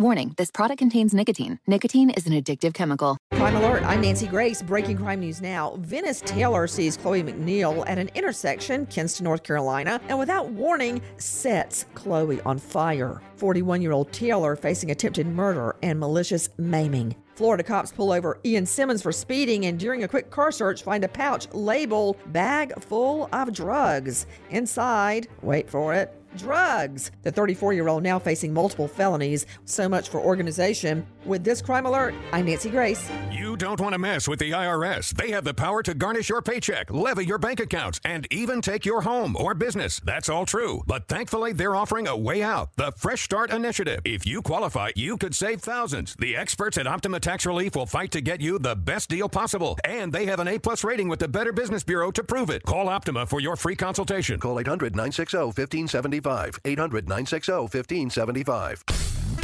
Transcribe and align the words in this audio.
Warning 0.00 0.32
this 0.36 0.52
product 0.52 0.78
contains 0.78 1.12
nicotine. 1.12 1.58
Nicotine 1.66 2.10
is 2.10 2.24
an 2.28 2.32
addictive 2.32 2.72
chemical. 2.72 3.18
Crime 3.32 3.56
Alert, 3.56 3.82
I'm 3.82 4.00
Nancy 4.00 4.28
Grace. 4.28 4.62
Breaking 4.62 4.96
crime 4.96 5.18
news 5.18 5.42
now. 5.42 5.74
Venice 5.80 6.22
Taylor 6.24 6.68
sees 6.68 6.96
Chloe 6.96 7.24
McNeil 7.24 7.82
at 7.88 7.98
an 7.98 8.08
intersection, 8.14 8.86
Kinston, 8.86 9.24
North 9.24 9.42
Carolina, 9.42 10.00
and 10.08 10.16
without 10.16 10.50
warning, 10.50 11.02
sets 11.16 11.86
Chloe 11.94 12.40
on 12.42 12.58
fire. 12.58 13.20
41 13.38 13.82
year 13.82 13.90
old 13.90 14.12
Taylor 14.12 14.54
facing 14.54 14.92
attempted 14.92 15.26
murder 15.26 15.74
and 15.82 15.98
malicious 15.98 16.48
maiming. 16.58 17.16
Florida 17.34 17.64
cops 17.64 17.90
pull 17.90 18.12
over 18.12 18.38
Ian 18.44 18.66
Simmons 18.66 19.02
for 19.02 19.10
speeding 19.10 19.66
and 19.66 19.80
during 19.80 20.04
a 20.04 20.08
quick 20.08 20.30
car 20.30 20.52
search 20.52 20.84
find 20.84 21.02
a 21.02 21.08
pouch 21.08 21.48
labeled 21.52 22.18
bag 22.32 22.72
full 22.82 23.28
of 23.32 23.52
drugs. 23.52 24.26
Inside, 24.50 25.26
wait 25.42 25.68
for 25.68 25.92
it, 25.92 26.14
drugs. 26.36 27.10
The 27.22 27.30
34 27.30 27.72
year 27.72 27.88
old 27.88 28.02
now 28.02 28.18
facing 28.18 28.52
multiple 28.52 28.88
felonies. 28.88 29.46
So 29.64 29.88
much 29.88 30.08
for 30.08 30.20
organization. 30.20 31.06
With 31.24 31.44
this 31.44 31.60
crime 31.60 31.86
alert, 31.86 32.14
I'm 32.32 32.46
Nancy 32.46 32.70
Grace. 32.70 33.10
You 33.30 33.56
don't 33.56 33.80
want 33.80 33.92
to 33.92 33.98
mess 33.98 34.26
with 34.26 34.38
the 34.38 34.52
IRS. 34.52 35.10
They 35.10 35.30
have 35.30 35.44
the 35.44 35.52
power 35.52 35.82
to 35.82 35.94
garnish 35.94 36.28
your 36.28 36.40
paycheck, 36.40 36.90
levy 36.90 37.26
your 37.26 37.38
bank 37.38 37.60
accounts, 37.60 38.00
and 38.04 38.26
even 38.30 38.62
take 38.62 38.86
your 38.86 39.02
home 39.02 39.36
or 39.38 39.54
business. 39.54 40.00
That's 40.00 40.28
all 40.28 40.46
true. 40.46 40.82
But 40.86 41.06
thankfully, 41.08 41.52
they're 41.52 41.76
offering 41.76 42.08
a 42.08 42.16
way 42.16 42.42
out 42.42 42.70
the 42.76 42.92
Fresh 42.92 43.22
Start 43.22 43.50
Initiative. 43.50 44.00
If 44.04 44.26
you 44.26 44.40
qualify, 44.40 44.92
you 44.96 45.16
could 45.16 45.34
save 45.34 45.60
thousands. 45.60 46.16
The 46.18 46.36
experts 46.36 46.78
at 46.78 46.86
Optima 46.86 47.20
Tax 47.20 47.44
Relief 47.44 47.76
will 47.76 47.86
fight 47.86 48.10
to 48.12 48.20
get 48.20 48.40
you 48.40 48.58
the 48.58 48.76
best 48.76 49.10
deal 49.10 49.28
possible. 49.28 49.78
And 49.84 50.12
they 50.12 50.26
have 50.26 50.40
an 50.40 50.48
A 50.48 50.58
plus 50.58 50.84
rating 50.84 51.08
with 51.08 51.18
the 51.18 51.28
Better 51.28 51.52
Business 51.52 51.82
Bureau 51.82 52.10
to 52.12 52.24
prove 52.24 52.50
it. 52.50 52.62
Call 52.62 52.88
Optima 52.88 53.26
for 53.26 53.40
your 53.40 53.56
free 53.56 53.76
consultation. 53.76 54.40
Call 54.40 54.58
800 54.58 54.94
960 54.94 55.36
1575. 55.38 56.27
800 56.64 57.08
960 57.08 57.52
1575. 57.52 58.84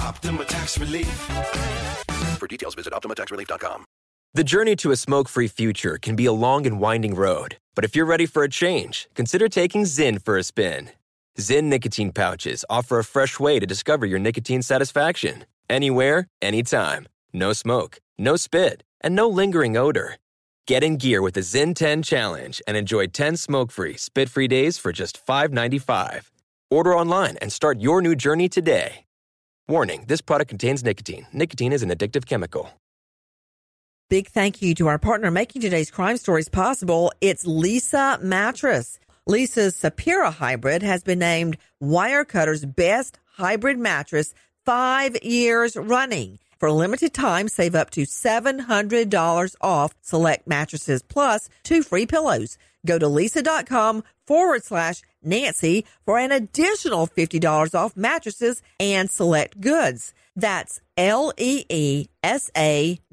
Optima 0.01 0.45
Tax 0.45 0.79
Relief. 0.79 1.09
For 2.39 2.47
details, 2.47 2.75
visit 2.75 2.93
OptimaTaxRelief.com. 2.93 3.85
The 4.35 4.45
journey 4.45 4.75
to 4.77 4.91
a 4.91 4.97
smoke 4.97 5.29
free 5.29 5.47
future 5.47 5.97
can 5.97 6.17
be 6.17 6.27
a 6.27 6.33
long 6.33 6.67
and 6.67 6.81
winding 6.81 7.15
road, 7.15 7.57
but 7.77 7.85
if 7.85 7.95
you're 7.95 8.05
ready 8.05 8.27
for 8.27 8.43
a 8.43 8.49
change, 8.49 9.09
consider 9.15 9.49
taking 9.49 9.85
Zyn 9.85 10.21
for 10.21 10.37
a 10.37 10.43
spin. 10.43 10.91
Zyn 11.39 11.65
nicotine 11.65 12.11
pouches 12.13 12.65
offer 12.69 12.99
a 12.99 13.05
fresh 13.05 13.39
way 13.39 13.61
to 13.61 13.67
discover 13.67 14.07
your 14.07 14.19
nicotine 14.19 14.63
satisfaction 14.63 15.45
anywhere, 15.69 16.27
anytime. 16.43 17.07
No 17.33 17.53
smoke, 17.53 17.99
no 18.19 18.37
spit, 18.37 18.83
and 19.01 19.15
no 19.15 19.29
lingering 19.29 19.77
odor. 19.77 20.17
Get 20.67 20.83
in 20.83 20.97
gear 20.97 21.23
with 21.23 21.35
the 21.35 21.41
Zyn 21.41 21.75
10 21.75 22.03
Challenge 22.03 22.63
and 22.67 22.77
enjoy 22.77 23.07
10 23.07 23.37
smoke 23.37 23.71
free, 23.71 23.97
spit 23.97 24.29
free 24.29 24.49
days 24.49 24.79
for 24.79 24.93
just 24.93 25.25
$5.95. 25.27 26.31
Order 26.75 26.97
online 26.97 27.37
and 27.37 27.53
start 27.53 27.79
your 27.79 28.03
new 28.03 28.17
journey 28.17 28.49
today. 28.49 29.05
Warning 29.69 30.07
this 30.09 30.21
product 30.21 30.49
contains 30.49 30.83
nicotine. 30.83 31.25
Nicotine 31.33 31.73
is 31.73 31.85
an 31.85 31.91
addictive 31.91 32.27
chemical. 32.27 32.69
Big 34.11 34.27
thank 34.27 34.61
you 34.61 34.75
to 34.75 34.89
our 34.89 34.99
partner 34.99 35.31
making 35.31 35.63
today's 35.63 35.93
crime 35.93 36.17
stories 36.17 36.49
possible. 36.49 37.13
It's 37.21 37.45
Leesa 37.45 38.21
Mattress. 38.21 38.99
Leesa's 39.29 39.75
Sapira 39.77 40.33
Hybrid 40.33 40.83
has 40.83 41.05
been 41.05 41.21
named 41.21 41.59
Wirecutter's 41.81 42.67
best 42.67 43.21
hybrid 43.37 43.79
mattress 43.79 44.35
five 44.67 45.17
years 45.23 45.77
running. 45.77 46.41
For 46.65 46.69
a 46.69 46.73
limited 46.73 47.13
time, 47.13 47.49
save 47.49 47.75
up 47.75 47.91
to 47.91 48.07
$700 48.07 49.57
off 49.61 49.95
select 50.01 50.47
mattresses 50.47 51.03
plus 51.03 51.51
two 51.63 51.83
free 51.83 52.07
pillows. 52.07 52.57
Go 52.87 52.99
to 52.99 53.05
leesa.com 53.05 54.03
forward 54.27 54.65
slash 54.65 55.03
Nancy 55.23 55.85
for 56.07 56.19
an 56.19 56.33
additional 56.33 57.07
$50 57.07 57.75
off 57.75 57.99
mattresses 57.99 58.63
and 58.81 59.11
select 59.11 59.61
goods. 59.61 60.15
That's 60.35 60.81
L-E-E-S-A 60.97 62.09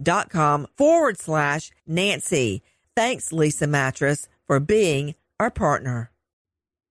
dot 0.01 0.29
com 0.29 0.67
forward 0.77 1.19
slash 1.19 1.71
Nancy. 1.85 2.61
Thanks, 2.95 3.33
Leesa 3.33 3.67
Mattress, 3.67 4.29
for 4.47 4.61
being 4.61 5.15
our 5.41 5.51
partner. 5.51 6.09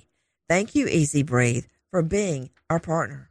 Thank 0.48 0.74
you, 0.74 0.88
EZ 0.88 1.22
Breathe, 1.24 1.66
for 1.90 2.02
being 2.02 2.48
our 2.70 2.80
partner. 2.80 3.30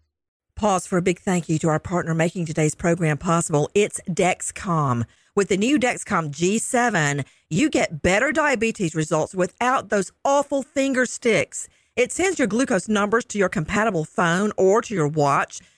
Pause 0.55 0.87
for 0.87 0.97
a 0.97 1.03
big 1.03 1.19
thank 1.19 1.47
you 1.49 1.59
to 1.59 1.69
our 1.69 1.79
partner 1.79 2.15
making 2.15 2.47
today's 2.47 2.73
program 2.73 3.19
possible. 3.19 3.69
It's 3.75 4.01
Dexcom. 4.09 5.05
With 5.35 5.49
the 5.49 5.57
new 5.57 5.77
Dexcom 5.77 6.31
G7, 6.31 7.23
you 7.47 7.69
get 7.69 8.01
better 8.01 8.31
diabetes 8.31 8.95
results 8.95 9.35
without 9.35 9.89
those 9.89 10.11
awful 10.25 10.63
finger 10.63 11.05
sticks. 11.05 11.69
It 11.95 12.11
sends 12.11 12.39
your 12.39 12.47
glucose 12.47 12.89
numbers 12.89 13.25
to 13.25 13.37
your 13.37 13.49
compatible 13.49 14.03
phone 14.03 14.51
or 14.57 14.81
to 14.81 14.95
your 14.95 15.07
watch 15.07 15.61